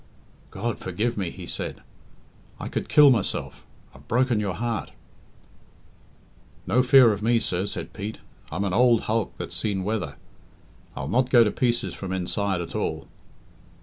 [0.49, 1.83] "God forgive me," he said.
[2.59, 3.63] "I could kill myself.
[3.93, 4.89] I've broken your heart;"
[6.65, 8.17] "No fear of me, sir," said Pete.
[8.51, 10.15] "I'm an ould hulk that's seen weather.
[10.95, 13.09] I'll not go to pieces from inside at all.